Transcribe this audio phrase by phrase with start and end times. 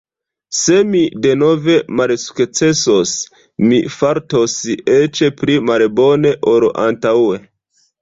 [0.59, 3.13] Se mi denove malsukcesos,
[3.69, 4.59] mi fartos
[4.97, 7.43] eĉ pli malbone ol antaŭe.